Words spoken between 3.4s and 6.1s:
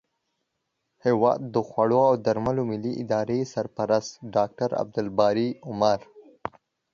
سرپرست ډاکټر عبدالباري عمر